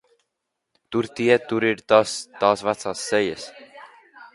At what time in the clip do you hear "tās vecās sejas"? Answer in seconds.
1.95-3.51